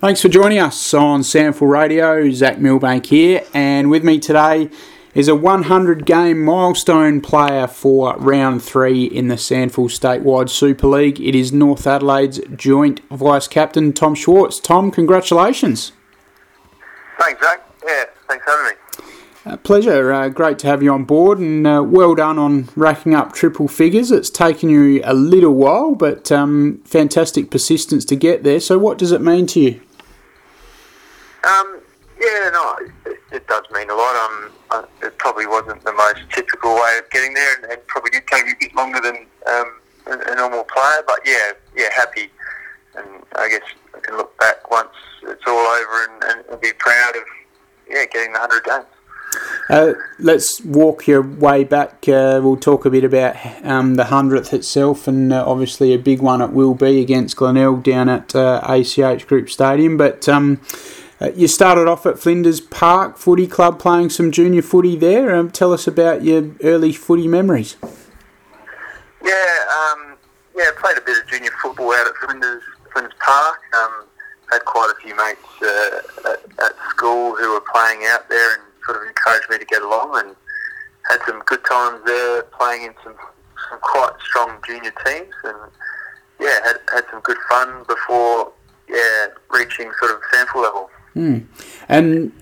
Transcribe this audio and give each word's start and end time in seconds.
Thanks 0.00 0.22
for 0.22 0.28
joining 0.28 0.60
us 0.60 0.94
on 0.94 1.22
SANFL 1.22 1.68
Radio. 1.68 2.30
Zach 2.30 2.60
Milbank 2.60 3.06
here, 3.06 3.42
and 3.52 3.90
with 3.90 4.04
me 4.04 4.20
today 4.20 4.70
is 5.12 5.26
a 5.26 5.34
100 5.34 6.06
game 6.06 6.44
milestone 6.44 7.20
player 7.20 7.66
for 7.66 8.16
round 8.18 8.62
three 8.62 9.06
in 9.06 9.26
the 9.26 9.34
SANFL 9.34 9.90
Statewide 9.90 10.50
Super 10.50 10.86
League. 10.86 11.20
It 11.20 11.34
is 11.34 11.52
North 11.52 11.84
Adelaide's 11.84 12.38
joint 12.54 13.00
vice 13.10 13.48
captain, 13.48 13.92
Tom 13.92 14.14
Schwartz. 14.14 14.60
Tom, 14.60 14.92
congratulations. 14.92 15.90
Thanks, 17.18 17.42
Zach. 17.42 17.68
Yeah, 17.84 18.04
thanks 18.28 18.44
for 18.44 18.50
having 18.52 18.66
me. 18.66 19.52
Uh, 19.52 19.56
pleasure. 19.56 20.12
Uh, 20.12 20.28
great 20.28 20.60
to 20.60 20.68
have 20.68 20.80
you 20.80 20.92
on 20.92 21.06
board, 21.06 21.40
and 21.40 21.66
uh, 21.66 21.82
well 21.84 22.14
done 22.14 22.38
on 22.38 22.68
racking 22.76 23.16
up 23.16 23.32
triple 23.32 23.66
figures. 23.66 24.12
It's 24.12 24.30
taken 24.30 24.70
you 24.70 25.00
a 25.02 25.14
little 25.14 25.54
while, 25.54 25.96
but 25.96 26.30
um, 26.30 26.82
fantastic 26.84 27.50
persistence 27.50 28.04
to 28.04 28.14
get 28.14 28.44
there. 28.44 28.60
So, 28.60 28.78
what 28.78 28.96
does 28.96 29.10
it 29.10 29.20
mean 29.20 29.48
to 29.48 29.58
you? 29.60 29.80
Um, 31.44 31.80
yeah, 32.20 32.50
no, 32.52 32.76
it, 33.06 33.20
it, 33.30 33.46
does 33.46 33.62
mean 33.72 33.90
a 33.90 33.94
lot. 33.94 34.16
Um, 34.16 34.50
uh, 34.70 34.82
it 35.02 35.16
probably 35.18 35.46
wasn't 35.46 35.84
the 35.84 35.92
most 35.92 36.20
typical 36.30 36.74
way 36.74 36.98
of 36.98 37.08
getting 37.10 37.32
there, 37.32 37.56
and, 37.56 37.72
and 37.72 37.86
probably 37.86 38.10
did 38.10 38.26
take 38.26 38.44
a 38.44 38.54
bit 38.58 38.74
longer 38.74 39.00
than 39.00 39.16
um, 39.46 39.80
a, 40.06 40.32
a, 40.32 40.34
normal 40.34 40.64
player. 40.64 41.02
But 41.06 41.20
yeah, 41.24 41.52
yeah, 41.76 41.88
happy, 41.94 42.30
and 42.96 43.06
I 43.36 43.48
guess 43.48 43.62
I 43.94 44.00
can 44.00 44.16
look 44.16 44.36
back 44.38 44.68
once 44.70 44.90
it's 45.22 45.42
all 45.46 45.58
over 45.58 46.08
and, 46.10 46.44
and, 46.50 46.60
be 46.60 46.72
proud 46.78 47.16
of 47.16 47.22
yeah 47.88 48.04
getting 48.06 48.32
the 48.32 48.38
hundred 48.38 48.64
games. 48.64 48.86
Uh, 49.68 49.92
let's 50.18 50.60
walk 50.62 51.06
your 51.06 51.22
way 51.22 51.62
back. 51.62 52.08
Uh, 52.08 52.40
we'll 52.42 52.56
talk 52.56 52.84
a 52.84 52.90
bit 52.90 53.04
about 53.04 53.36
um, 53.62 53.94
the 53.94 54.06
hundredth 54.06 54.52
itself, 54.52 55.06
and 55.06 55.32
uh, 55.32 55.44
obviously 55.46 55.92
a 55.92 55.98
big 55.98 56.20
one 56.20 56.40
it 56.40 56.50
will 56.50 56.74
be 56.74 57.00
against 57.00 57.36
Glenelg 57.36 57.84
down 57.84 58.08
at 58.08 58.34
ACH 58.34 58.98
uh, 58.98 59.16
Group 59.26 59.50
Stadium. 59.50 59.96
But 59.96 60.28
um, 60.28 60.60
uh, 61.20 61.30
you 61.34 61.48
started 61.48 61.88
off 61.88 62.06
at 62.06 62.18
Flinders 62.18 62.60
Park 62.60 63.18
Footy 63.18 63.46
Club 63.46 63.78
playing 63.78 64.10
some 64.10 64.30
junior 64.30 64.62
footy 64.62 64.96
there. 64.96 65.34
Um, 65.34 65.50
tell 65.50 65.72
us 65.72 65.86
about 65.86 66.22
your 66.22 66.54
early 66.62 66.92
footy 66.92 67.26
memories. 67.26 67.76
Yeah, 67.82 69.30
um, 69.30 70.16
yeah, 70.56 70.64
I 70.64 70.72
played 70.76 70.98
a 70.98 71.00
bit 71.00 71.18
of 71.22 71.28
junior 71.28 71.50
football 71.60 71.92
out 71.92 72.06
at 72.06 72.14
Flinders 72.16 72.62
Flinders 72.92 73.14
Park. 73.20 73.60
Um, 73.74 74.04
had 74.50 74.64
quite 74.64 74.92
a 74.96 75.00
few 75.00 75.14
mates 75.14 75.40
uh, 75.62 76.30
at, 76.30 76.64
at 76.64 76.72
school 76.90 77.36
who 77.36 77.52
were 77.52 77.64
playing 77.72 78.00
out 78.06 78.28
there 78.28 78.54
and 78.54 78.62
sort 78.84 79.02
of 79.02 79.08
encouraged 79.08 79.50
me 79.50 79.58
to 79.58 79.64
get 79.64 79.82
along 79.82 80.18
and 80.18 80.36
had 81.08 81.20
some 81.26 81.40
good 81.46 81.64
times 81.64 82.00
there 82.06 82.42
playing 82.44 82.84
in 82.84 82.94
some, 83.04 83.14
some 83.68 83.78
quite 83.80 84.12
strong 84.24 84.58
junior 84.66 84.92
teams 85.04 85.34
and 85.44 85.56
yeah, 86.40 86.58
had, 86.64 86.76
had 86.92 87.04
some 87.10 87.20
good 87.20 87.36
fun 87.48 87.84
before 87.88 88.52
yeah, 88.88 89.26
reaching 89.50 89.90
sort 89.98 90.12
of 90.12 90.20
SANFL 90.32 90.62
level. 90.62 90.90
Mm. 91.14 91.46
And 91.88 92.32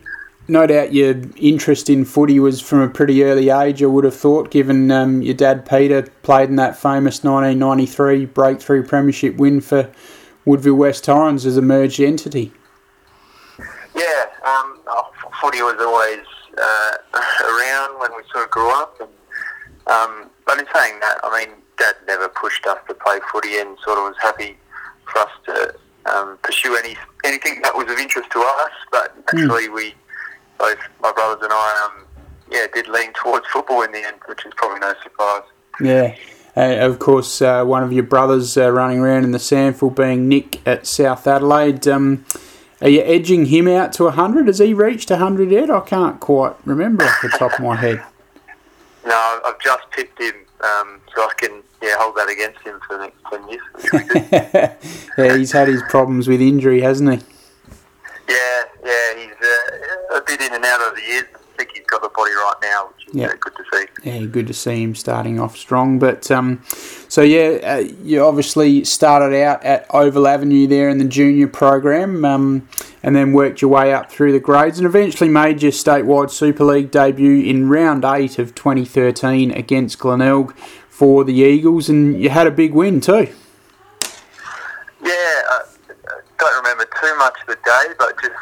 no 0.48 0.66
doubt 0.66 0.92
your 0.92 1.14
interest 1.36 1.91
in 1.91 2.05
footy 2.05 2.39
was 2.39 2.61
from 2.61 2.80
a 2.80 2.89
pretty 2.89 3.25
early 3.25 3.50
age, 3.50 3.83
I 3.83 3.86
would 3.86 4.05
have 4.05 4.14
thought, 4.14 4.50
given 4.50 4.91
um, 4.91 5.22
your 5.22 5.34
dad 5.34 5.69
Peter 5.69 6.02
played 6.22 6.48
in 6.48 6.56
that 6.56 6.77
famous 6.77 7.24
1993 7.24 8.27
breakthrough 8.27 8.84
premiership 8.86 9.36
win 9.36 9.61
for 9.61 9.91
Woodville 10.44 10.74
West 10.74 11.05
Torrens 11.05 11.44
as 11.47 11.56
a 11.56 11.62
merged 11.62 12.00
entity. 12.00 12.52
Yeah, 13.58 14.27
um, 14.44 14.78
oh, 14.86 15.11
footy 15.41 15.62
was 15.62 15.77
always 15.80 16.24
uh, 16.56 16.97
around 17.44 17.98
when 17.98 18.11
we 18.17 18.22
sort 18.33 18.44
of 18.44 18.50
grew 18.50 18.70
up. 18.70 19.00
And, 19.00 19.11
um, 19.89 20.30
but 20.47 20.58
in 20.58 20.67
saying 20.72 21.00
that, 21.00 21.19
I 21.24 21.44
mean, 21.44 21.56
Dad 21.78 21.97
never 22.06 22.28
pushed 22.28 22.67
us 22.67 22.78
to 22.89 22.94
play 22.94 23.19
footy 23.33 23.58
and 23.58 23.77
sort 23.84 23.98
of 23.98 24.05
was 24.05 24.17
happy 24.22 24.56
for 25.12 25.20
us 25.20 25.30
to 25.47 25.74
um, 26.15 26.39
pursue 26.43 26.77
any 26.77 26.97
anything 27.25 27.61
that 27.62 27.75
was 27.75 27.91
of 27.91 27.99
interest 27.99 28.31
to 28.31 28.41
us. 28.41 28.71
But 28.91 29.15
actually, 29.29 29.69
mm. 29.69 29.75
we 29.75 29.95
both 30.59 30.79
my 31.01 31.13
brothers 31.13 31.43
and 31.43 31.53
I, 31.53 31.85
um, 31.87 32.07
yeah, 32.51 32.67
did 32.73 32.89
lean 32.89 33.13
towards 33.13 33.47
football 33.48 33.83
in 33.83 33.93
the 33.93 34.07
end, 34.07 34.17
which 34.27 34.45
is 34.47 34.53
probably 34.57 34.81
no 34.81 34.95
surprise. 35.03 35.42
Yeah. 35.80 36.17
Uh, 36.57 36.77
of 36.86 36.98
course, 36.98 37.42
uh, 37.42 37.63
one 37.64 37.83
of 37.83 37.92
your 37.92 38.03
brothers 38.03 38.57
uh, 38.57 38.70
running 38.70 38.98
around 38.98 39.25
in 39.25 39.33
the 39.33 39.39
SANFL 39.39 39.95
being 39.95 40.27
Nick 40.27 40.67
at 40.67 40.86
South 40.86 41.27
Adelaide. 41.27 41.86
Um, 41.86 42.25
are 42.80 42.89
you 42.89 43.03
edging 43.03 43.47
him 43.47 43.69
out 43.69 43.92
to 43.95 44.05
100? 44.05 44.47
Has 44.47 44.59
he 44.59 44.73
reached 44.73 45.11
100 45.11 45.51
yet? 45.51 45.70
I 45.70 45.80
can't 45.80 46.19
quite 46.19 46.55
remember 46.64 47.05
off 47.05 47.19
the 47.23 47.29
top 47.29 47.55
of 47.55 47.61
my 47.61 47.77
head. 47.77 48.03
No, 49.07 49.41
I've 49.47 49.61
just 49.61 49.89
picked 49.92 50.20
him, 50.20 50.35
um, 50.61 51.00
so 51.14 51.22
I 51.22 51.33
can 51.36 51.62
yeah 51.83 51.96
hold 51.98 52.17
that 52.17 52.28
against 52.28 52.61
him 52.61 52.80
for 52.86 52.96
the 52.96 53.05
next 53.05 53.18
10 53.30 53.48
years. 53.48 54.77
yeah, 55.18 55.36
he's 55.36 55.52
had 55.52 55.68
his 55.68 55.83
problems 55.89 56.28
with 56.28 56.40
injury, 56.40 56.80
hasn't 56.80 57.11
he? 57.11 57.27
Yeah, 58.28 58.62
yeah, 58.84 59.17
he's 59.17 59.33
uh, 59.33 60.18
a 60.18 60.22
bit 60.27 60.40
in 60.40 60.52
and 60.55 60.64
out 60.64 60.80
of 60.89 60.96
the 60.96 61.02
years. 61.02 61.27
I 61.56 61.64
think 61.64 61.74
he's 61.74 61.86
got 61.86 62.02
the 62.02 62.11
body 62.11 62.33
right 62.33 62.55
now, 62.61 62.89
which 62.89 63.08
is 63.08 63.14
yep. 63.14 63.30
uh, 63.30 63.36
good 63.40 63.55
to 63.56 63.64
see. 63.72 63.86
Yeah, 64.05 64.27
good 64.27 64.46
to 64.48 64.52
see 64.52 64.83
him 64.83 64.94
starting 64.94 65.40
off 65.40 65.56
strong. 65.56 65.98
But 65.98 66.30
um, 66.30 66.62
so 67.08 67.22
yeah, 67.22 67.61
uh, 67.62 67.84
you 68.02 68.22
obviously 68.22 68.84
started 68.84 69.34
out 69.40 69.64
at 69.64 69.86
Oval 69.89 70.28
Avenue 70.28 70.67
there 70.67 70.90
in 70.90 70.98
the 70.98 71.06
junior 71.06 71.48
program, 71.48 72.27
um, 72.27 72.68
and 73.02 73.17
then 73.17 73.33
worked 73.33 73.62
your 73.62 73.70
way 73.70 73.94
up 73.94 74.12
through 74.12 74.33
the 74.33 74.40
grades, 74.40 74.78
and 74.78 74.86
eventually 74.86 75.30
made 75.30 75.62
your 75.62 75.72
statewide 75.72 76.30
Super 76.30 76.64
League 76.64 76.90
debut 76.90 77.42
in 77.42 77.70
round 77.70 78.05
eight 78.05 78.38
of 78.38 78.55
2013 78.55 79.50
against 79.52 79.98
Glenelg 79.98 80.55
for 80.90 81.24
the 81.24 81.33
Eagles, 81.33 81.88
and 81.88 82.20
you 82.23 82.28
had 82.28 82.46
a 82.46 82.50
big 82.50 82.74
win 82.74 83.00
too. 83.00 83.33
Yeah, 85.02 85.11
I 85.11 85.62
don't 86.38 86.56
remember 86.56 86.86
too 87.00 87.17
much 87.17 87.40
of 87.40 87.46
the 87.46 87.58
day, 87.64 87.94
but 87.98 88.20
just 88.20 88.34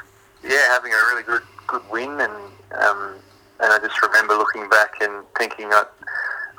yeah, 0.42 0.66
having 0.70 0.92
a 0.92 0.96
really 0.96 1.22
good 1.22 1.42
good 1.69 1.82
win 1.91 2.20
and 2.20 2.32
um, 2.84 3.15
and 3.61 3.72
I 3.72 3.78
just 3.78 4.00
remember 4.03 4.34
looking 4.34 4.69
back 4.69 5.00
and 5.00 5.25
thinking 5.39 5.67
I, 5.67 5.84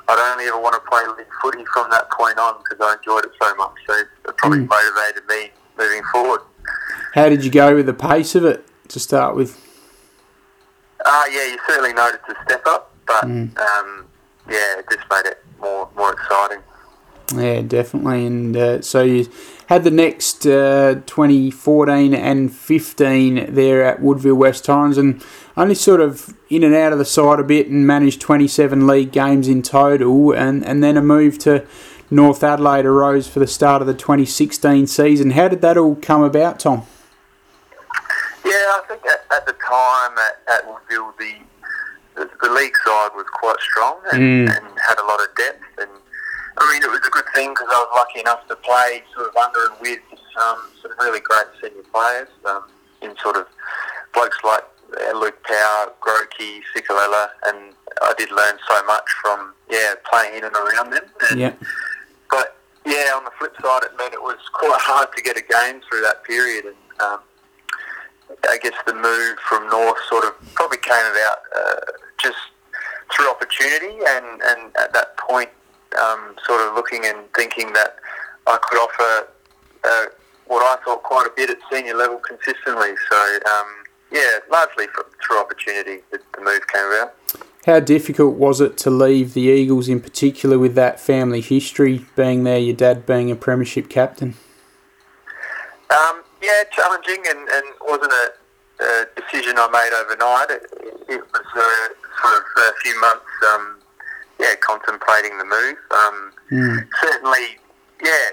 I'd 0.08 0.32
only 0.32 0.46
ever 0.46 0.60
want 0.60 0.74
to 0.74 0.90
play 0.90 1.02
league 1.18 1.32
footy 1.42 1.64
from 1.72 1.90
that 1.90 2.10
point 2.10 2.38
on 2.38 2.56
because 2.58 2.78
I 2.80 2.96
enjoyed 2.96 3.24
it 3.24 3.32
so 3.40 3.54
much. 3.56 3.74
So 3.86 3.94
it 3.94 4.36
probably 4.36 4.60
mm. 4.60 4.68
motivated 4.68 5.28
me 5.28 5.50
moving 5.78 6.02
forward. 6.12 6.40
How 7.14 7.28
did 7.28 7.44
you 7.44 7.50
go 7.50 7.74
with 7.74 7.86
the 7.86 7.94
pace 7.94 8.34
of 8.34 8.44
it 8.44 8.66
to 8.88 9.00
start 9.00 9.36
with? 9.36 9.62
Uh, 11.04 11.22
yeah, 11.30 11.46
you 11.46 11.58
certainly 11.66 11.92
noticed 11.92 12.24
a 12.28 12.34
step 12.44 12.62
up, 12.66 12.94
but 13.06 13.24
mm. 13.24 13.56
um, 13.58 14.06
yeah, 14.48 14.78
it 14.78 14.86
just 14.90 15.04
made 15.10 15.26
it 15.26 15.44
more 15.60 15.88
more 15.96 16.12
exciting. 16.12 16.62
Yeah, 17.34 17.60
definitely. 17.62 18.26
And 18.26 18.56
uh, 18.56 18.82
so 18.82 19.02
you 19.02 19.28
had 19.66 19.82
the 19.82 19.90
next 19.90 20.46
uh, 20.46 21.00
2014 21.06 22.14
and 22.14 22.54
15 22.54 23.52
there 23.52 23.84
at 23.84 24.00
Woodville 24.00 24.36
West 24.36 24.64
Torrens 24.64 24.96
and 24.96 25.24
only 25.56 25.74
sort 25.74 26.00
of 26.00 26.34
in 26.48 26.62
and 26.62 26.74
out 26.74 26.92
of 26.92 26.98
the 26.98 27.04
side 27.04 27.40
a 27.40 27.44
bit 27.44 27.66
and 27.66 27.86
managed 27.86 28.20
27 28.20 28.86
league 28.86 29.10
games 29.10 29.48
in 29.48 29.62
total. 29.62 30.32
And, 30.32 30.64
and 30.64 30.84
then 30.84 30.96
a 30.96 31.02
move 31.02 31.38
to 31.40 31.66
North 32.10 32.44
Adelaide 32.44 32.86
arose 32.86 33.26
for 33.26 33.40
the 33.40 33.46
start 33.48 33.82
of 33.82 33.88
the 33.88 33.94
2016 33.94 34.86
season. 34.86 35.30
How 35.30 35.48
did 35.48 35.62
that 35.62 35.76
all 35.76 35.96
come 35.96 36.22
about, 36.22 36.60
Tom? 36.60 36.86
Yeah, 38.44 38.52
I 38.52 38.82
think 38.86 39.04
at, 39.06 39.24
at 39.36 39.46
the 39.46 39.54
time 39.54 40.12
at, 40.18 40.54
at 40.54 40.68
Woodville, 40.68 41.12
the, 41.18 41.34
the, 42.14 42.30
the 42.40 42.52
league 42.52 42.76
side 42.84 43.10
was 43.16 43.26
quite 43.32 43.58
strong 43.58 43.98
and, 44.12 44.48
mm. 44.48 44.56
and 44.56 44.78
had 44.78 44.98
a 45.00 45.06
lot 45.06 45.20
of 45.20 45.34
depth 45.34 45.64
and 45.78 45.90
I 46.58 46.72
mean, 46.72 46.82
it 46.82 46.90
was 46.90 47.06
a 47.06 47.10
good 47.10 47.28
thing 47.34 47.50
because 47.50 47.68
I 47.70 47.76
was 47.76 47.92
lucky 47.96 48.20
enough 48.20 48.46
to 48.48 48.56
play 48.56 49.02
sort 49.14 49.28
of 49.28 49.36
under 49.36 49.72
and 49.72 49.80
with 49.80 50.00
um, 50.40 50.68
some 50.80 50.92
really 51.00 51.20
great 51.20 51.46
senior 51.60 51.84
players 51.92 52.28
um, 52.46 52.64
in 53.02 53.16
sort 53.18 53.36
of 53.36 53.46
blokes 54.14 54.38
like 54.44 54.64
uh, 54.96 55.18
Luke 55.18 55.42
Power, 55.44 55.92
Groki, 56.00 56.60
Sikalella, 56.74 57.28
and 57.46 57.74
I 58.02 58.14
did 58.16 58.30
learn 58.30 58.56
so 58.68 58.84
much 58.84 59.04
from 59.22 59.52
yeah 59.68 59.94
playing 60.10 60.38
in 60.38 60.44
and 60.44 60.54
around 60.54 60.90
them. 60.90 61.04
And, 61.30 61.40
yeah. 61.40 61.52
But 62.30 62.56
yeah, 62.86 63.12
on 63.16 63.24
the 63.24 63.32
flip 63.38 63.54
side, 63.60 63.82
it 63.84 63.92
meant 63.98 64.14
it 64.14 64.22
was 64.22 64.38
quite 64.52 64.80
hard 64.80 65.08
to 65.16 65.22
get 65.22 65.36
a 65.36 65.42
game 65.42 65.80
through 65.88 66.02
that 66.02 66.24
period, 66.24 66.64
and 66.64 67.00
um, 67.00 67.20
I 68.48 68.58
guess 68.62 68.74
the 68.86 68.94
move 68.94 69.38
from 69.48 69.68
North 69.68 69.98
sort 70.08 70.24
of 70.24 70.32
probably 70.54 70.78
came 70.78 71.04
about 71.04 71.38
uh, 71.54 71.92
just 72.18 72.38
through 73.14 73.28
opportunity, 73.30 73.98
and 74.08 74.40
and 74.40 74.76
at 74.76 74.92
that 74.94 75.16
point 75.18 75.50
um, 75.98 76.34
sort 76.46 76.60
of 76.60 76.74
looking 76.74 77.04
and 77.04 77.18
thinking 77.34 77.72
that 77.72 77.96
I 78.46 78.58
could 78.62 78.78
offer 78.78 79.28
uh, 79.84 80.06
what 80.46 80.62
I 80.62 80.82
thought 80.84 81.02
quite 81.02 81.26
a 81.26 81.32
bit 81.34 81.50
at 81.50 81.58
senior 81.70 81.94
level 81.94 82.18
consistently. 82.18 82.94
So, 83.10 83.38
um, 83.50 83.66
yeah, 84.12 84.38
largely 84.50 84.86
for, 84.88 85.06
through 85.24 85.40
opportunity 85.40 86.02
that 86.12 86.20
the 86.32 86.42
move 86.42 86.66
came 86.68 86.86
about. 86.86 87.14
How 87.66 87.80
difficult 87.80 88.36
was 88.36 88.60
it 88.60 88.78
to 88.78 88.90
leave 88.90 89.34
the 89.34 89.42
Eagles 89.42 89.88
in 89.88 90.00
particular 90.00 90.56
with 90.56 90.76
that 90.76 91.00
family 91.00 91.40
history 91.40 92.06
being 92.14 92.44
there, 92.44 92.58
your 92.58 92.76
dad 92.76 93.04
being 93.04 93.30
a 93.30 93.34
premiership 93.34 93.88
captain? 93.88 94.34
Um, 95.90 96.22
yeah, 96.40 96.62
challenging 96.70 97.24
and, 97.28 97.48
and 97.48 97.64
wasn't 97.80 98.12
a, 98.12 98.32
a, 98.84 99.06
decision 99.16 99.56
I 99.58 99.66
made 99.72 99.92
overnight. 100.00 100.50
It, 100.50 100.70
it 101.08 101.20
was 101.20 101.46
a, 101.56 102.22
sort 102.22 102.36
of 102.38 102.44
a 102.56 102.72
few 102.82 103.00
months 103.00 103.26
um, 103.52 103.78
yeah, 104.40 104.54
contemplating 104.60 105.38
the 105.38 105.44
move. 105.44 105.76
Um, 105.90 106.32
mm. 106.50 106.88
Certainly, 107.00 107.58
yeah, 108.02 108.30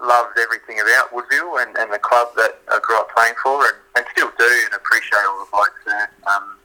loved 0.00 0.38
everything 0.38 0.80
about 0.80 1.12
Woodville 1.12 1.58
and, 1.58 1.76
and 1.76 1.92
the 1.92 1.98
club 1.98 2.28
that 2.36 2.60
I 2.68 2.78
grew 2.82 2.98
up 2.98 3.08
playing 3.14 3.34
for, 3.42 3.64
and, 3.64 3.74
and 3.96 4.06
still 4.12 4.30
do, 4.38 4.62
and 4.66 4.74
appreciate 4.74 5.24
all 5.28 5.44
the 5.44 5.50
blokes 5.50 5.80
there. 5.86 6.10
Um, 6.26 6.56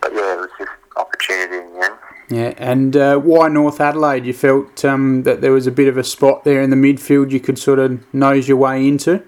but 0.00 0.14
yeah, 0.14 0.34
it 0.34 0.40
was 0.40 0.50
just 0.58 0.70
opportunity 0.96 1.58
in 1.58 1.72
the 1.74 1.84
end. 1.84 1.94
Yeah, 2.28 2.54
and 2.56 2.96
uh, 2.96 3.18
why 3.18 3.48
North 3.48 3.80
Adelaide? 3.80 4.26
You 4.26 4.32
felt 4.32 4.84
um, 4.84 5.22
that 5.22 5.40
there 5.40 5.52
was 5.52 5.66
a 5.66 5.70
bit 5.70 5.88
of 5.88 5.96
a 5.96 6.04
spot 6.04 6.44
there 6.44 6.60
in 6.60 6.70
the 6.70 6.76
midfield 6.76 7.30
you 7.30 7.40
could 7.40 7.58
sort 7.58 7.78
of 7.78 8.02
nose 8.12 8.48
your 8.48 8.56
way 8.56 8.86
into. 8.86 9.22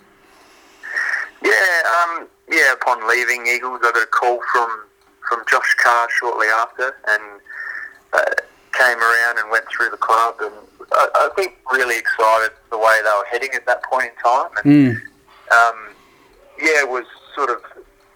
Yeah, 1.44 1.82
um, 2.02 2.28
yeah. 2.50 2.72
Upon 2.72 3.08
leaving 3.08 3.46
Eagles, 3.46 3.80
I 3.84 3.92
got 3.92 4.02
a 4.02 4.06
call 4.06 4.40
from 4.52 4.84
from 5.28 5.44
Josh 5.48 5.75
Carr 5.75 6.08
shortly 6.10 6.48
after, 6.48 6.96
and 7.08 7.40
came 8.78 8.98
around 8.98 9.38
and 9.38 9.50
went 9.50 9.64
through 9.69 9.90
the 9.90 9.96
club, 9.96 10.36
and 10.40 10.54
I, 10.92 11.08
I, 11.14 11.28
think 11.34 11.58
really 11.72 11.98
excited 11.98 12.56
the 12.70 12.78
way 12.78 13.00
they 13.02 13.10
were 13.10 13.26
heading 13.30 13.50
at 13.54 13.66
that 13.66 13.82
point 13.82 14.06
in 14.06 14.16
time, 14.22 14.50
and 14.62 14.66
mm. 14.66 14.94
um, 15.50 15.94
yeah, 16.58 16.86
it 16.86 16.88
was 16.88 17.04
sort 17.34 17.50
of 17.50 17.58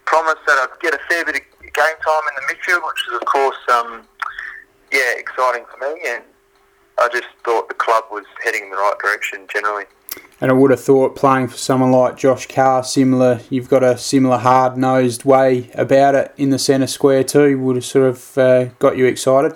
promised 0.05 0.44
that 0.47 0.59
I'd 0.59 0.81
get 0.81 0.94
a 0.94 1.00
fair 1.09 1.25
bit 1.25 1.37
of 1.37 1.43
game 1.61 1.99
time 2.05 2.25
in 2.31 2.35
the 2.37 2.55
midfield, 2.55 2.87
which 2.87 3.03
is 3.09 3.14
of 3.14 3.25
course 3.26 3.56
um, 3.73 4.03
yeah 4.93 5.19
exciting 5.19 5.64
for 5.70 5.79
me, 5.82 6.00
and 6.06 6.23
I 6.99 7.09
just 7.12 7.29
thought 7.44 7.69
the 7.69 7.75
club 7.75 8.05
was 8.11 8.25
heading 8.44 8.64
in 8.64 8.70
the 8.70 8.76
right 8.76 8.99
direction 9.03 9.47
generally. 9.53 9.85
And 10.41 10.50
I 10.50 10.55
would 10.55 10.73
have 10.73 10.81
thought 10.81 11.14
playing 11.14 11.49
for 11.49 11.56
someone 11.56 11.93
like 11.93 12.17
Josh 12.17 12.47
Carr, 12.49 12.82
similar, 12.82 13.41
you've 13.49 13.69
got 13.69 13.82
a 13.82 13.97
similar 13.97 14.38
hard 14.38 14.76
nosed 14.76 15.25
way 15.25 15.70
about 15.75 16.14
it 16.17 16.35
in 16.37 16.50
the 16.50 16.59
centre 16.59 16.88
square 16.88 17.23
too, 17.25 17.59
would 17.61 17.76
have 17.76 17.85
sort 17.85 18.09
of 18.09 18.38
uh, 18.38 18.64
got 18.79 18.97
you 18.97 19.06
excited. 19.06 19.55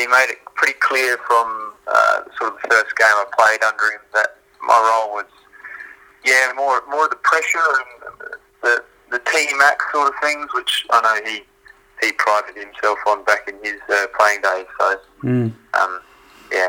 He, 0.00 0.06
made 0.06 0.26
it 0.30 0.38
pretty 0.54 0.78
clear 0.80 1.18
from 1.26 1.72
uh, 1.86 2.22
sort 2.38 2.54
of 2.54 2.62
the 2.62 2.68
first 2.68 2.96
game 2.96 3.08
I 3.08 3.24
played 3.36 3.62
under 3.62 3.84
him 3.92 4.00
that 4.14 4.36
my 4.62 4.76
role 4.76 5.14
was, 5.14 5.26
yeah, 6.24 6.52
more 6.56 6.82
more 6.88 7.04
of 7.04 7.10
the 7.10 7.16
pressure 7.16 7.58
and 7.58 8.40
the 8.62 8.84
the 9.10 9.18
team 9.30 9.58
act 9.62 9.82
sort 9.92 10.08
of 10.08 10.14
things, 10.22 10.48
which 10.54 10.86
I 10.90 11.00
know 11.00 11.30
he 11.30 11.44
he 12.02 12.12
prided 12.12 12.56
himself 12.56 12.98
on 13.06 13.24
back 13.24 13.48
in 13.48 13.56
his 13.62 13.80
uh, 13.88 14.06
playing 14.18 14.40
days. 14.40 14.66
So, 14.78 15.00
mm. 15.22 15.52
um, 15.74 16.00
yeah. 16.50 16.68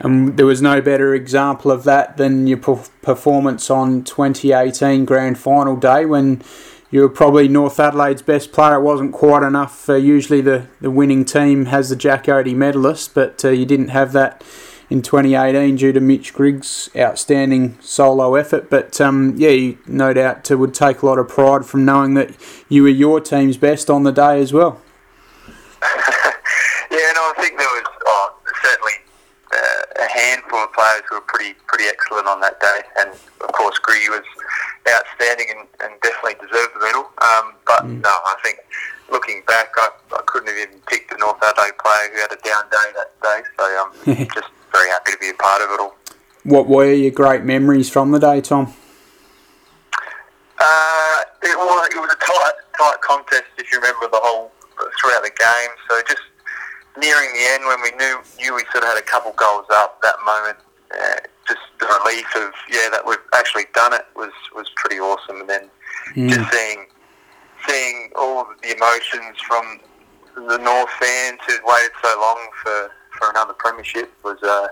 And 0.00 0.36
there 0.36 0.46
was 0.46 0.62
no 0.62 0.80
better 0.80 1.14
example 1.14 1.70
of 1.70 1.84
that 1.84 2.16
than 2.16 2.46
your 2.46 2.58
performance 2.58 3.70
on 3.70 4.04
2018 4.04 5.04
Grand 5.04 5.38
Final 5.38 5.76
day 5.76 6.06
when 6.06 6.42
you 6.90 7.00
were 7.00 7.08
probably 7.08 7.48
North 7.48 7.78
Adelaide's 7.78 8.22
best 8.22 8.52
player. 8.52 8.76
It 8.76 8.82
wasn't 8.82 9.12
quite 9.12 9.42
enough. 9.42 9.88
Uh, 9.88 9.94
usually 9.94 10.40
the, 10.40 10.68
the 10.80 10.90
winning 10.90 11.24
team 11.24 11.66
has 11.66 11.90
the 11.90 11.96
Jack 11.96 12.24
Oatey 12.24 12.54
medalist, 12.54 13.14
but 13.14 13.44
uh, 13.44 13.50
you 13.50 13.66
didn't 13.66 13.88
have 13.88 14.12
that 14.12 14.42
in 14.90 15.02
2018 15.02 15.76
due 15.76 15.92
to 15.92 16.00
Mitch 16.00 16.32
Grigg's 16.32 16.88
outstanding 16.96 17.78
solo 17.80 18.34
effort. 18.36 18.70
But 18.70 19.00
um, 19.00 19.34
yeah, 19.36 19.50
you 19.50 19.78
no 19.86 20.14
doubt 20.14 20.50
uh, 20.50 20.56
would 20.56 20.72
take 20.72 21.02
a 21.02 21.06
lot 21.06 21.18
of 21.18 21.28
pride 21.28 21.66
from 21.66 21.84
knowing 21.84 22.14
that 22.14 22.30
you 22.68 22.82
were 22.82 22.88
your 22.88 23.20
team's 23.20 23.58
best 23.58 23.90
on 23.90 24.04
the 24.04 24.12
day 24.12 24.40
as 24.40 24.52
well. 24.52 24.80
yeah, 25.82 27.12
no, 27.12 27.20
I 27.20 27.34
think 27.36 27.58
there 27.58 27.68
was 27.68 27.84
oh, 28.06 28.34
certainly 28.62 28.94
uh, 29.52 30.04
a 30.04 30.08
handful 30.08 30.60
of 30.60 30.72
players 30.72 31.02
who 31.08 31.16
were 31.16 31.26
pretty 31.26 31.54
pretty 31.66 31.84
excellent 31.84 32.26
on 32.26 32.40
that 32.40 32.58
day, 32.60 32.80
and 32.98 33.10
of 33.10 33.52
course 33.52 33.78
Griggy 33.86 34.08
was 34.08 34.24
outstanding 34.94 35.46
and, 35.50 35.68
and, 35.80 36.00
definitely 36.00 36.34
deserved 36.40 36.74
the 36.74 36.80
medal. 36.80 37.06
Um, 37.20 37.54
but 37.66 37.82
mm. 37.84 38.00
no, 38.02 38.10
I 38.10 38.36
think 38.42 38.58
looking 39.10 39.42
back, 39.46 39.68
I, 39.76 39.90
I 40.12 40.22
couldn't 40.26 40.48
have 40.48 40.58
even 40.58 40.80
picked 40.86 41.12
a 41.12 41.18
North 41.18 41.42
Adelaide 41.42 41.78
player 41.78 42.08
who 42.12 42.20
had 42.20 42.32
a 42.32 42.40
down 42.42 42.64
day 42.70 42.88
that 42.96 43.10
day. 43.22 43.40
So 43.58 43.64
um, 43.80 44.26
just 44.34 44.48
very 44.72 44.88
happy 44.88 45.12
to 45.12 45.18
be 45.18 45.30
a 45.30 45.34
part 45.34 45.62
of 45.62 45.70
it 45.70 45.80
all. 45.80 45.94
What 46.44 46.66
were 46.66 46.92
your 46.92 47.10
great 47.10 47.42
memories 47.42 47.90
from 47.90 48.12
the 48.12 48.18
day, 48.18 48.40
Tom? 48.40 48.72
Uh, 50.58 51.18
it, 51.42 51.56
was, 51.56 51.88
it 51.94 52.00
was 52.00 52.10
a 52.12 52.18
tight, 52.24 52.56
tight 52.78 53.00
contest, 53.02 53.44
if 53.58 53.70
you 53.70 53.78
remember 53.78 54.08
the 54.10 54.20
whole 54.22 54.50
throughout 55.00 55.22
the 55.22 55.34
game. 55.34 55.70
So 55.88 56.00
just 56.08 56.22
nearing 56.96 57.30
the 57.34 57.44
end, 57.54 57.66
when 57.66 57.82
we 57.82 57.90
knew 57.98 58.22
knew 58.38 58.54
we 58.54 58.64
sort 58.72 58.84
of 58.84 58.90
had 58.94 58.98
a 58.98 59.06
couple 59.06 59.32
goals 59.32 59.66
up, 59.70 60.00
that 60.02 60.16
moment, 60.24 60.58
uh, 60.94 61.20
just 61.46 61.62
the 61.80 61.86
relief 61.86 62.28
of 62.36 62.52
yeah 62.70 62.88
that 62.90 63.02
we've 63.06 63.18
actually 63.34 63.66
done 63.74 63.92
it 63.92 64.04
was 64.07 64.07
was 64.07 64.07
pretty 64.07 64.07
awesome. 65.08 65.40
And 65.40 65.48
then 65.48 65.70
mm. 66.14 66.28
just 66.28 66.52
seeing 66.52 66.86
seeing 67.66 68.10
all 68.16 68.46
the 68.62 68.76
emotions 68.76 69.38
from 69.46 69.80
the 70.34 70.58
North 70.58 70.90
fans 71.00 71.40
who'd 71.46 71.60
waited 71.64 71.92
so 72.02 72.16
long 72.20 72.48
for 72.62 72.90
for 73.18 73.30
another 73.30 73.54
premiership 73.54 74.12
was 74.22 74.38
uh, 74.42 74.68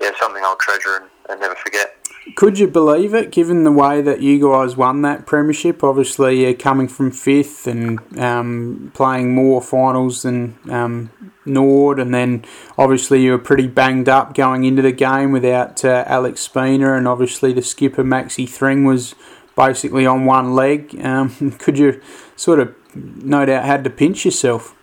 yeah 0.00 0.10
something 0.18 0.42
I'll 0.44 0.56
treasure 0.56 0.96
and, 0.96 1.10
and, 1.28 1.40
never 1.40 1.54
forget. 1.54 1.96
Could 2.36 2.58
you 2.58 2.68
believe 2.68 3.14
it, 3.14 3.32
given 3.32 3.64
the 3.64 3.72
way 3.72 4.02
that 4.02 4.20
you 4.20 4.40
guys 4.40 4.76
won 4.76 5.02
that 5.02 5.26
premiership? 5.26 5.82
Obviously, 5.82 6.46
uh, 6.46 6.54
coming 6.56 6.86
from 6.88 7.10
fifth 7.10 7.66
and 7.66 8.00
um, 8.18 8.92
playing 8.94 9.34
more 9.34 9.62
finals 9.62 10.22
than 10.22 10.58
um, 10.70 11.10
Nord, 11.44 11.98
and 11.98 12.14
then 12.14 12.44
obviously 12.76 13.22
you 13.22 13.32
were 13.32 13.38
pretty 13.38 13.66
banged 13.66 14.08
up 14.08 14.34
going 14.34 14.64
into 14.64 14.82
the 14.82 14.92
game 14.92 15.32
without 15.32 15.84
uh, 15.84 16.04
Alex 16.06 16.42
Spina, 16.42 16.94
and 16.94 17.08
obviously 17.08 17.52
the 17.52 17.62
skipper 17.62 18.04
Maxi 18.04 18.48
Thring 18.48 18.84
was 18.84 19.14
basically 19.56 20.06
on 20.06 20.24
one 20.24 20.54
leg. 20.54 20.98
Um, 21.04 21.52
could 21.58 21.78
you 21.78 22.00
sort 22.36 22.60
of, 22.60 22.74
no 22.94 23.44
doubt, 23.44 23.64
had 23.64 23.84
to 23.84 23.90
pinch 23.90 24.24
yourself? 24.24 24.74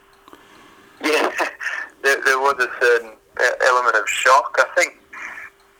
Yeah, 1.03 1.31
there, 2.03 2.21
there 2.23 2.39
was 2.39 2.55
a 2.59 2.69
certain 2.81 3.13
element 3.65 3.95
of 3.95 4.07
shock. 4.07 4.55
I 4.59 4.65
think, 4.75 4.97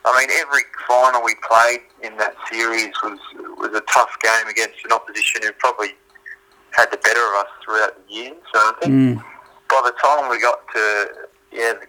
I 0.06 0.19
mean, 0.19 0.30
every 0.39 0.62
final 0.88 1.24
we 1.24 1.36
played 1.48 1.81
in 2.01 2.18
that 2.18 2.36
series 2.50 2.94
was 3.04 3.19
was 3.57 3.74
a 3.74 3.81
tough 3.92 4.16
game 4.22 4.48
against 4.48 4.78
an 4.86 4.92
opposition 4.92 5.42
who 5.44 5.51
probably 5.54 5.95
had 6.72 6.92
the 6.92 6.98
better 6.98 7.19
of 7.19 7.45
us 7.45 7.51
throughout 7.63 8.07
the 8.07 8.13
year. 8.13 8.34
So 8.54 8.60
I 8.60 8.74
think 8.81 8.94
mm. 8.94 9.24
by 9.69 9.81
the 9.84 9.94
time 10.01 10.30
we 10.30 10.39
got 10.39 10.60
to 10.74 11.07
yeah 11.51 11.74
the, 11.74 11.88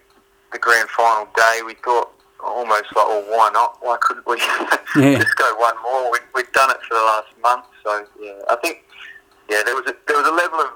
the 0.51 0.59
grand 0.59 0.89
final 0.89 1.27
day, 1.35 1.61
we 1.65 1.75
thought 1.75 2.11
almost 2.43 2.85
like, 2.95 3.07
well, 3.07 3.23
why 3.29 3.49
not? 3.53 3.77
Why 3.81 3.97
couldn't 4.01 4.25
we 4.27 4.37
yeah. 5.01 5.19
just 5.19 5.35
go 5.35 5.55
one 5.57 5.75
more? 5.83 6.11
We, 6.11 6.19
we've 6.35 6.51
done 6.53 6.71
it 6.71 6.77
for 6.87 6.95
the 6.95 7.01
last 7.01 7.27
month, 7.41 7.65
so 7.83 8.05
yeah, 8.21 8.39
I 8.49 8.55
think 8.57 8.83
yeah 9.49 9.61
there 9.65 9.75
was 9.75 9.87
a 9.87 9.95
there 10.07 10.17
was 10.17 10.27
a 10.27 10.33
level 10.33 10.59
of, 10.59 10.71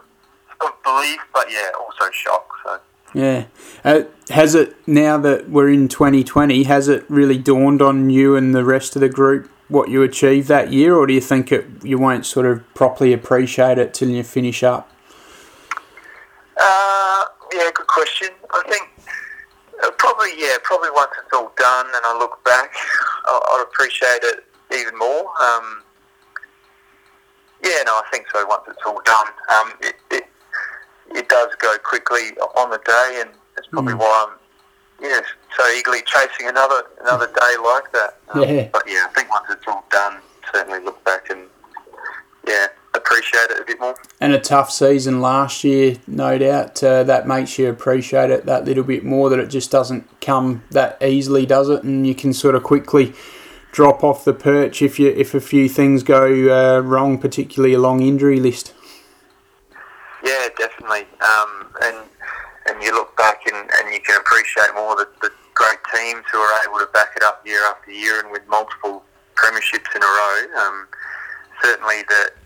of 0.62 0.83
belief, 0.83 1.19
but 1.33 1.51
yeah, 1.51 1.71
also 1.80 2.12
shock. 2.12 2.50
So. 2.63 2.80
Yeah. 3.13 3.45
Uh, 3.83 4.04
has 4.30 4.56
it, 4.56 4.75
now 4.88 5.18
that 5.19 5.50
we're 5.50 5.69
in 5.69 5.88
2020, 5.88 6.63
has 6.63 6.88
it 6.88 7.06
really 7.10 7.38
dawned 7.38 7.81
on 7.81 8.10
you 8.10 8.36
and 8.36 8.56
the 8.56 8.63
rest 8.63 8.95
of 8.95 9.01
the 9.01 9.10
group 9.10 9.50
what 9.69 9.89
you 9.89 10.04
achieved 10.04 10.48
that 10.48 10.71
year, 10.71 10.95
or 10.95 11.07
do 11.07 11.13
you 11.13 11.21
think 11.21 11.51
it, 11.51 11.65
you 11.83 11.98
won't 11.98 12.25
sort 12.25 12.46
of 12.46 12.62
properly 12.74 13.13
appreciate 13.13 13.77
it 13.77 13.93
till 13.93 14.10
you 14.10 14.24
finish 14.24 14.63
up? 14.63 14.89
Uh, 16.58 17.25
yeah, 17.53 17.70
good 17.74 17.88
question. 17.88 18.29
I 18.51 18.63
think 18.70 18.89
uh, 19.82 19.92
probably, 19.98 20.30
yeah, 20.38 20.58
probably 20.63 20.89
once 20.92 21.12
it's 21.18 21.34
all 21.34 21.51
done 21.58 21.88
and 21.88 22.06
I 22.06 22.18
look 22.18 22.44
back, 22.44 22.74
I'll, 23.25 23.42
I'll 23.48 23.63
appreciate 23.63 24.24
it 24.24 24.44
even 24.74 24.98
more. 24.98 25.30
Um, 25.42 25.84
yeah, 27.63 27.82
no, 27.86 27.94
I 27.94 28.03
think 28.12 28.25
so. 28.32 28.46
Once 28.46 28.63
it's 28.68 28.82
all 28.86 29.01
done, 29.06 29.27
um, 29.56 29.74
it, 29.82 29.96
it 30.12 30.24
it 31.15 31.30
does 31.30 31.50
go 31.60 31.77
quickly 31.84 32.32
on 32.58 32.70
the 32.70 32.80
day, 32.86 33.22
and 33.22 33.30
it's 33.58 33.68
probably 33.68 33.94
mm. 33.94 34.00
why 34.00 34.27
I'm 34.27 34.38
yeah 35.01 35.22
so 35.58 35.63
eagerly 35.72 36.01
chasing 36.06 36.48
another 36.48 36.84
another 37.01 37.27
day 37.27 37.56
like 37.63 37.92
that. 37.94 38.18
Um, 38.30 38.44
yeah. 38.44 38.68
But 38.74 38.84
yeah, 38.86 39.08
I 39.10 39.13
think 39.15 39.30
once 39.30 39.46
it's 39.50 39.65
all 39.68 39.86
done, 39.92 40.18
certainly 40.51 40.80
look 40.80 41.01
back 41.06 41.30
and 41.30 41.48
yeah 42.46 42.68
appreciate 43.03 43.51
it 43.51 43.62
a 43.62 43.65
bit 43.65 43.79
more. 43.79 43.95
And 44.19 44.33
a 44.33 44.39
tough 44.39 44.72
season 44.72 45.22
last 45.22 45.63
year, 45.63 45.98
no 46.07 46.38
doubt. 46.38 46.83
Uh, 46.83 47.03
that 47.03 47.27
makes 47.27 47.57
you 47.57 47.69
appreciate 47.69 48.29
it 48.29 48.45
that 48.45 48.65
little 48.65 48.83
bit 48.83 49.03
more. 49.03 49.29
That 49.29 49.39
it 49.39 49.48
just 49.48 49.72
doesn't 49.72 50.07
come 50.22 50.63
that 50.72 51.01
easily, 51.01 51.45
does 51.45 51.69
it? 51.69 51.83
And 51.83 52.07
you 52.07 52.15
can 52.15 52.33
sort 52.33 52.55
of 52.55 52.63
quickly 52.63 53.13
drop 53.72 54.03
off 54.03 54.24
the 54.24 54.33
perch 54.33 54.81
if 54.81 55.00
you 55.00 55.10
if 55.10 55.33
a 55.33 55.41
few 55.41 55.67
things 55.67 56.03
go 56.03 56.25
uh, 56.50 56.79
wrong, 56.79 57.17
particularly 57.17 57.74
a 57.74 57.79
long 57.79 58.01
injury 58.01 58.39
list. 58.39 58.74
Yeah, 60.24 60.48
definitely. 60.57 61.05
Um, 61.22 61.67
and 61.81 61.98
and 62.67 62.81
you 62.81 62.93
look 62.93 63.15
back 63.17 63.41
and, 63.45 63.69
and 63.77 63.93
you 63.93 64.00
can 64.00 64.19
appreciate 64.22 64.74
more 64.74 64.95
the, 64.95 65.10
the 65.22 65.31
great 65.53 65.79
teams 65.93 66.24
who 66.31 66.38
are 66.39 66.63
able 66.67 66.79
to 66.79 66.89
back 66.93 67.13
it 67.15 67.24
up 67.24 67.45
year 67.45 67.62
after 67.65 67.91
year 67.91 68.22
and 68.22 68.31
with 68.31 68.41
multiple 68.48 69.03
premierships 69.36 69.93
in 69.95 70.01
a 70.01 70.05
row. 70.05 70.45
Um, 70.57 70.88
certainly 71.62 72.03
the 72.07 72.31
the 72.38 72.42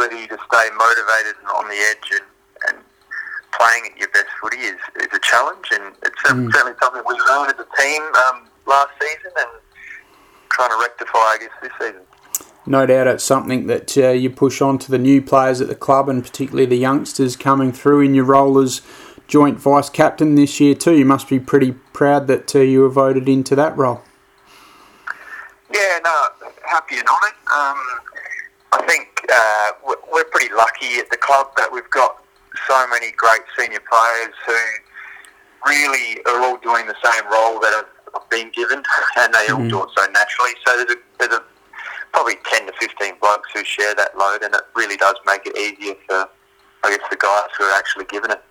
ability 0.00 0.26
to 0.28 0.38
stay 0.50 0.68
motivated 0.76 1.36
and 1.40 1.48
on 1.56 1.68
the 1.68 1.76
edge 1.90 2.10
and, 2.12 2.26
and 2.68 2.84
playing 3.58 3.92
at 3.92 3.98
your 3.98 4.08
best 4.08 4.28
footy 4.40 4.58
is, 4.58 4.78
is 4.96 5.08
a 5.12 5.18
challenge 5.20 5.66
and 5.72 5.94
it's 6.02 6.22
mm. 6.22 6.50
certainly 6.52 6.76
something 6.82 7.02
we 7.06 7.14
learned 7.28 7.52
as 7.52 7.60
a 7.60 7.82
team 7.82 8.02
um, 8.28 8.48
last 8.66 8.90
season 9.00 9.32
and 9.38 9.50
trying 10.50 10.70
to 10.70 10.78
rectify 10.80 11.18
I 11.18 11.38
guess 11.40 11.50
this 11.62 11.72
season 11.78 12.02
no 12.66 12.86
doubt 12.86 13.06
it's 13.06 13.24
something 13.24 13.66
that 13.66 13.96
uh, 13.98 14.10
you 14.10 14.30
push 14.30 14.60
on 14.60 14.78
to 14.78 14.90
the 14.90 14.98
new 14.98 15.20
players 15.20 15.60
at 15.60 15.68
the 15.68 15.74
club 15.74 16.08
and 16.08 16.22
particularly 16.22 16.66
the 16.66 16.76
youngsters 16.76 17.36
coming 17.36 17.72
through 17.72 18.00
in 18.02 18.14
your 18.14 18.24
role 18.24 18.58
as 18.58 18.82
joint 19.26 19.58
vice 19.58 19.88
captain 19.88 20.34
this 20.34 20.60
year 20.60 20.74
too. 20.74 20.96
You 20.96 21.04
must 21.04 21.28
be 21.28 21.38
pretty 21.38 21.72
proud 21.72 22.26
that 22.26 22.54
uh, 22.54 22.58
you 22.58 22.80
were 22.80 22.88
voted 22.88 23.28
into 23.28 23.54
that 23.56 23.76
role. 23.76 24.02
Yeah, 25.72 26.00
no, 26.04 26.28
happy 26.66 26.96
and 26.98 27.06
honoured. 27.08 27.36
Um, 27.50 28.09
uh, 29.32 29.72
we're 30.12 30.24
pretty 30.24 30.52
lucky 30.54 30.98
at 30.98 31.10
the 31.10 31.16
club 31.16 31.48
that 31.56 31.70
we've 31.72 31.88
got 31.90 32.22
so 32.68 32.86
many 32.88 33.12
great 33.12 33.42
senior 33.58 33.80
players 33.88 34.34
who 34.46 34.56
really 35.66 36.20
are 36.26 36.42
all 36.42 36.58
doing 36.58 36.86
the 36.86 36.96
same 37.02 37.24
role 37.30 37.60
that 37.60 37.84
I've 38.14 38.30
been 38.30 38.50
given, 38.54 38.82
and 39.18 39.34
they 39.34 39.48
all 39.48 39.60
mm. 39.60 39.70
do 39.70 39.82
it 39.82 39.90
so 39.96 40.10
naturally. 40.10 40.52
So 40.66 40.76
there's 40.76 40.90
a, 40.90 40.96
there's 41.18 41.40
a 41.40 41.44
probably 42.12 42.34
10 42.44 42.66
to 42.66 42.72
15 42.80 43.14
blokes 43.20 43.50
who 43.54 43.64
share 43.64 43.94
that 43.94 44.16
load, 44.16 44.42
and 44.42 44.54
it 44.54 44.62
really 44.74 44.96
does 44.96 45.14
make 45.26 45.42
it 45.46 45.56
easier 45.56 45.94
for, 46.06 46.28
I 46.84 46.96
guess, 46.96 47.06
the 47.10 47.16
guys 47.16 47.48
who 47.56 47.64
are 47.64 47.78
actually 47.78 48.06
given 48.06 48.30
it. 48.32 48.42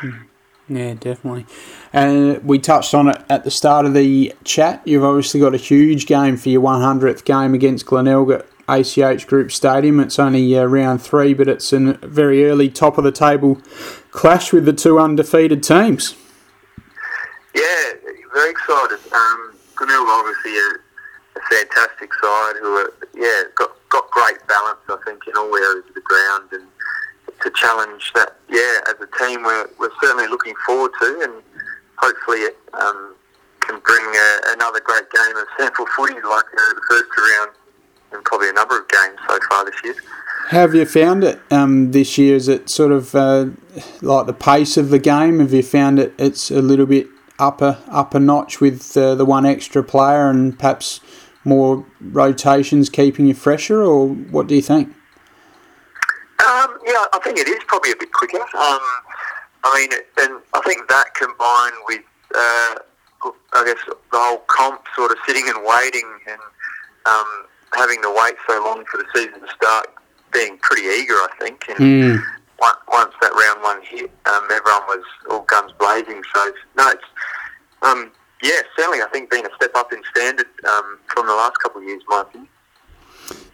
Mm. 0.00 0.26
Yeah, 0.68 0.94
definitely. 0.94 1.44
And 1.92 2.42
we 2.44 2.58
touched 2.58 2.94
on 2.94 3.08
it 3.08 3.22
at 3.28 3.44
the 3.44 3.50
start 3.50 3.84
of 3.84 3.94
the 3.94 4.32
chat. 4.44 4.80
You've 4.86 5.04
obviously 5.04 5.40
got 5.40 5.54
a 5.54 5.58
huge 5.58 6.06
game 6.06 6.36
for 6.36 6.48
your 6.48 6.62
100th 6.62 7.24
game 7.24 7.52
against 7.52 7.84
Glenelg 7.84 8.42
ACH 8.68 9.26
Group 9.26 9.52
Stadium. 9.52 10.00
It's 10.00 10.18
only 10.18 10.56
uh, 10.56 10.64
round 10.64 11.02
three, 11.02 11.34
but 11.34 11.48
it's 11.48 11.72
a 11.72 11.94
very 12.02 12.44
early 12.46 12.68
top 12.68 12.98
of 12.98 13.04
the 13.04 13.12
table 13.12 13.60
clash 14.10 14.52
with 14.52 14.64
the 14.64 14.72
two 14.72 14.98
undefeated 14.98 15.62
teams. 15.62 16.14
Yeah, 17.54 17.92
very 18.32 18.50
excited. 18.50 18.98
Um, 19.12 19.52
Glenelg 19.76 20.06
obviously 20.08 20.56
a, 20.56 20.68
a, 21.36 21.42
fantastic 21.50 22.14
side 22.14 22.54
who 22.60 22.76
are 22.76 22.92
yeah 23.14 23.42
got 23.56 23.70
got 23.90 24.10
great 24.10 24.38
balance 24.46 24.78
I 24.88 24.96
think 25.04 25.26
in 25.26 25.36
all 25.36 25.54
areas 25.54 25.84
of 25.88 25.94
the 25.94 26.00
ground 26.00 26.48
and 26.52 26.66
it's 27.28 27.46
a 27.46 27.50
challenge 27.50 28.12
that 28.14 28.36
yeah 28.48 28.80
as 28.88 28.94
a 29.00 29.08
team 29.18 29.42
we're, 29.42 29.68
we're 29.78 29.90
certainly 30.00 30.28
looking 30.28 30.54
forward 30.64 30.92
to 31.00 31.20
and 31.24 31.42
hopefully 31.96 32.38
it 32.38 32.56
um, 32.74 33.14
can 33.60 33.80
bring 33.80 34.04
a, 34.04 34.28
another 34.54 34.80
great 34.80 35.10
game 35.10 35.36
of 35.36 35.46
SANFL 35.58 35.88
footy 35.96 36.14
like 36.14 36.46
uh, 36.46 36.74
the 36.74 36.82
first 36.88 37.10
round 37.18 37.50
in 38.12 38.22
probably 38.22 38.50
a 38.50 38.52
number 38.52 38.78
of 38.78 38.88
games 38.88 39.18
so 39.28 39.38
far 39.48 39.64
this 39.64 39.74
year. 39.84 39.94
How 40.48 40.60
have 40.60 40.74
you 40.74 40.84
found 40.84 41.24
it 41.24 41.40
um, 41.50 41.92
this 41.92 42.18
year? 42.18 42.36
Is 42.36 42.48
it 42.48 42.68
sort 42.68 42.92
of 42.92 43.14
uh, 43.14 43.46
like 44.00 44.26
the 44.26 44.34
pace 44.34 44.76
of 44.76 44.90
the 44.90 44.98
game? 44.98 45.40
Have 45.40 45.52
you 45.52 45.62
found 45.62 45.98
it 45.98 46.14
it's 46.18 46.50
a 46.50 46.60
little 46.60 46.86
bit 46.86 47.06
upper 47.38 47.78
upper 47.88 48.20
notch 48.20 48.60
with 48.60 48.96
uh, 48.96 49.14
the 49.14 49.24
one 49.24 49.46
extra 49.46 49.82
player 49.82 50.28
and 50.28 50.58
perhaps 50.58 51.00
more 51.44 51.84
rotations 52.00 52.88
keeping 52.88 53.26
you 53.26 53.34
fresher, 53.34 53.82
or 53.82 54.08
what 54.08 54.46
do 54.46 54.54
you 54.54 54.62
think? 54.62 54.88
Um, 54.88 56.78
yeah, 56.86 57.06
I 57.12 57.20
think 57.22 57.38
it 57.38 57.48
is 57.48 57.62
probably 57.66 57.92
a 57.92 57.96
bit 57.96 58.12
quicker. 58.12 58.40
Um, 58.40 58.80
I 59.64 59.78
mean, 59.78 60.00
and 60.18 60.42
I 60.54 60.60
think 60.62 60.88
that 60.88 61.14
combined 61.14 61.74
with, 61.86 62.02
uh, 62.34 63.30
I 63.52 63.64
guess, 63.64 63.78
the 63.86 64.18
whole 64.18 64.42
comp 64.48 64.82
sort 64.96 65.12
of 65.12 65.18
sitting 65.26 65.44
and 65.46 65.64
waiting 65.64 66.08
and 66.26 66.40
um, 67.06 67.46
having 67.74 68.00
to 68.02 68.14
wait 68.16 68.34
so 68.48 68.62
long 68.64 68.84
for 68.90 68.98
the 68.98 69.06
season 69.14 69.40
to 69.40 69.48
start, 69.54 69.86
being 70.32 70.58
pretty 70.58 70.82
eager, 70.82 71.14
I 71.14 71.28
think. 71.40 71.64
And 71.68 71.78
mm. 71.78 72.22
once 72.88 73.14
that 73.20 73.32
round 73.32 73.62
one 73.62 73.82
hit, 73.82 74.10
um, 74.26 74.44
everyone 74.44 74.82
was 74.88 75.04
all 75.30 75.42
guns 75.42 75.72
blazing. 75.78 76.22
So, 76.34 76.52
no, 76.76 76.88
it's 76.88 77.04
um, 77.82 78.12
yeah, 78.42 78.60
certainly. 78.76 79.02
I 79.02 79.08
think 79.12 79.30
being 79.30 79.46
a 79.46 79.54
step 79.56 79.72
up 79.74 79.92
in 79.92 80.02
standard 80.10 80.46
um, 80.68 80.98
from 81.06 81.26
the 81.26 81.34
last 81.34 81.58
couple 81.62 81.80
of 81.80 81.86
years, 81.86 82.02
my 82.08 82.22
opinion. 82.22 82.48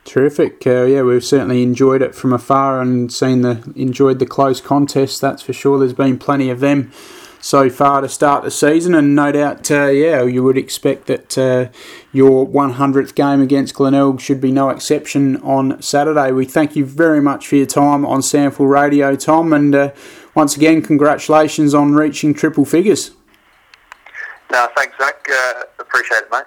Terrific. 0.05 0.67
Uh, 0.67 0.85
yeah, 0.85 1.03
we've 1.03 1.25
certainly 1.25 1.63
enjoyed 1.63 2.01
it 2.01 2.15
from 2.15 2.33
afar 2.33 2.81
and 2.81 3.13
seen 3.13 3.43
the 3.43 3.73
enjoyed 3.77 4.19
the 4.19 4.27
close 4.27 4.61
contest. 4.61 5.21
That's 5.21 5.43
for 5.43 5.53
sure. 5.53 5.79
There's 5.79 5.93
been 5.93 6.19
plenty 6.19 6.49
of 6.49 6.61
them 6.61 6.91
so 7.40 7.71
far 7.71 8.00
to 8.00 8.09
start 8.09 8.45
the 8.45 8.50
season, 8.50 8.95
and 8.95 9.14
no 9.14 9.33
doubt, 9.33 9.71
uh, 9.71 9.87
yeah, 9.87 10.23
you 10.25 10.42
would 10.42 10.59
expect 10.59 11.07
that 11.07 11.38
uh, 11.38 11.68
your 12.12 12.47
100th 12.47 13.14
game 13.14 13.40
against 13.40 13.75
Glenelg 13.75 14.21
should 14.21 14.40
be 14.40 14.52
no 14.52 14.71
exception 14.71 15.37
on 15.38 15.80
Saturday. 15.80 16.33
We 16.33 16.45
thank 16.45 16.76
you 16.76 16.85
very 16.85 17.21
much 17.21 17.47
for 17.47 17.57
your 17.57 17.66
time 17.66 18.04
on 18.04 18.21
SANFL 18.21 18.68
Radio, 18.68 19.16
Tom, 19.16 19.52
and 19.52 19.75
uh, 19.75 19.92
once 20.35 20.57
again, 20.57 20.83
congratulations 20.83 21.75
on 21.75 21.95
reaching 21.95 22.35
triple 22.35 22.64
figures. 22.64 23.12
No, 24.50 24.68
thanks, 24.76 24.97
Zach. 24.99 25.26
Uh, 25.30 25.62
appreciate 25.78 26.23
it, 26.23 26.30
mate. 26.30 26.45